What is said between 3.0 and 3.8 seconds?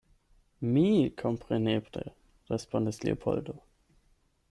Leopoldo.